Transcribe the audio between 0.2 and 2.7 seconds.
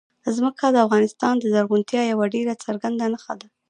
ځمکه د افغانستان د زرغونتیا یوه ډېره